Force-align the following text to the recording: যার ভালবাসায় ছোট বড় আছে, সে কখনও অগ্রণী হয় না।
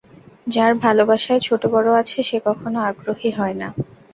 যার 0.47 0.71
ভালবাসায় 0.83 1.41
ছোট 1.47 1.61
বড় 1.73 1.89
আছে, 2.01 2.19
সে 2.23 2.37
কখনও 2.47 2.79
অগ্রণী 2.89 3.29
হয় 3.37 3.55
না। 3.55 3.67